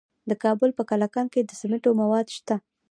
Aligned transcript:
د 0.29 0.31
کابل 0.43 0.69
په 0.77 0.83
کلکان 0.91 1.25
کې 1.33 1.41
د 1.43 1.51
سمنټو 1.59 1.91
مواد 2.01 2.27
شته. 2.35 2.55